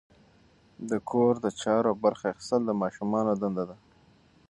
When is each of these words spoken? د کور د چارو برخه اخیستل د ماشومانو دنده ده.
د 0.89 0.91
کور 1.09 1.33
د 1.45 1.47
چارو 1.61 1.91
برخه 2.03 2.25
اخیستل 2.31 2.61
د 2.65 2.71
ماشومانو 2.81 3.31
دنده 3.41 3.63
ده. 3.69 3.77